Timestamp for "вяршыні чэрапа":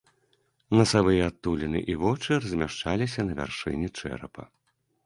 3.43-4.53